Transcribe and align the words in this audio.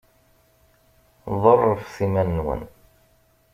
Ḍerrfet 1.43 1.97
iman-nwen. 2.05 2.61